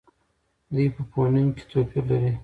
دوی 0.73 0.87
په 0.95 1.01
فونېم 1.11 1.47
کې 1.55 1.63
توپیر 1.71 2.03
لري. 2.09 2.31